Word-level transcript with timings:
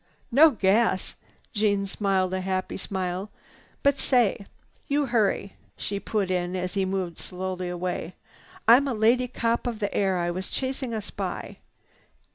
"No 0.31 0.49
gas." 0.49 1.13
Jeanne 1.53 1.85
smiled 1.85 2.33
a 2.33 2.41
happy 2.41 2.75
smile. 2.75 3.29
"But 3.83 3.99
say! 3.99 4.47
You 4.87 5.05
hurry!" 5.05 5.53
she 5.77 5.99
put 5.99 6.31
in 6.31 6.55
as 6.55 6.73
he 6.73 6.85
moved 6.85 7.19
slowly 7.19 7.69
away. 7.69 8.15
"I'm 8.67 8.87
a 8.87 8.95
lady 8.95 9.27
cop 9.27 9.67
of 9.67 9.77
the 9.77 9.93
air. 9.93 10.17
I 10.17 10.31
was 10.31 10.49
chasing 10.49 10.91
a 10.91 11.01
spy." 11.03 11.59